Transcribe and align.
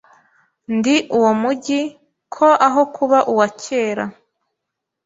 Ndi 0.75 0.95
uwo 1.17 1.31
mujyi 1.41 1.81
ko 2.35 2.47
aho 2.67 2.81
kuba 2.95 3.17
uwakera 3.31 4.03